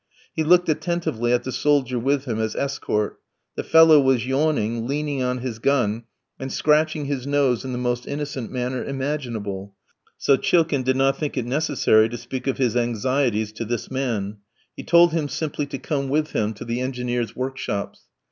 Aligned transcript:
He 0.35 0.43
looked 0.43 0.67
attentively 0.67 1.31
at 1.31 1.43
the 1.43 1.51
soldier 1.51 1.99
with 1.99 2.25
him 2.25 2.39
as 2.39 2.55
escort; 2.55 3.19
the 3.55 3.63
fellow 3.63 3.99
was 3.99 4.25
yawning, 4.25 4.87
leaning 4.87 5.21
on 5.21 5.37
his 5.41 5.59
gun, 5.59 6.05
and 6.39 6.51
scratching 6.51 7.05
his 7.05 7.27
nose 7.27 7.63
in 7.63 7.71
the 7.71 7.77
most 7.77 8.07
innocent 8.07 8.51
manner 8.51 8.83
imaginable; 8.83 9.75
so 10.17 10.37
Chilkin 10.37 10.81
did 10.81 10.95
not 10.95 11.19
think 11.19 11.37
it 11.37 11.45
necessary 11.45 12.09
to 12.09 12.17
speak 12.17 12.47
of 12.47 12.57
his 12.57 12.75
anxieties 12.75 13.51
to 13.51 13.63
this 13.63 13.91
man: 13.91 14.37
he 14.75 14.81
told 14.83 15.11
him 15.11 15.29
simply 15.29 15.67
to 15.67 15.77
come 15.77 16.09
with 16.09 16.31
him 16.31 16.55
to 16.55 16.65
the 16.65 16.81
engineers' 16.81 17.35
workshops. 17.35 18.07